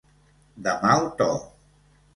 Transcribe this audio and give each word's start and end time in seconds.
De 0.69 0.73
mal 0.87 1.07
to. 1.21 1.31